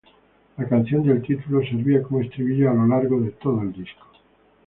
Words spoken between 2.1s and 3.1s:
estribillo a lo